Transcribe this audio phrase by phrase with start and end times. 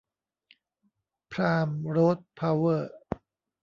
[1.29, 2.91] ไพร์ม โรด เพาเวอร์